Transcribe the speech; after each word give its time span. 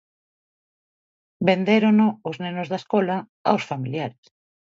Vendérono 1.47 2.07
os 2.29 2.35
nenos 2.43 2.67
da 2.71 2.77
escola, 2.83 3.17
aos 3.49 3.63
familiares... 3.71 4.23